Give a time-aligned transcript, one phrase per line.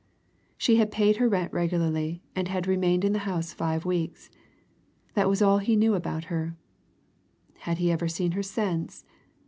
[0.57, 4.31] She had paid her rent regularly, and had remained in the house five weeks
[5.13, 6.55] that was all he knew about her.
[7.69, 9.05] Had he ever seen her since?